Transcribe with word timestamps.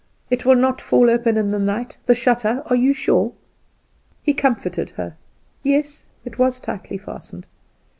"It 0.31 0.45
will 0.45 0.55
not 0.55 0.81
fall 0.81 1.11
open 1.11 1.37
in 1.37 1.51
the 1.51 1.59
night, 1.59 1.97
the 2.07 2.15
shutter 2.15 2.63
you 2.71 2.89
are 2.89 2.93
sure?" 2.95 3.33
He 4.23 4.33
comforted 4.33 4.89
her. 4.97 5.15
Yes, 5.61 6.07
it 6.25 6.39
was 6.39 6.59
tightly 6.59 6.97
fastened. 6.97 7.45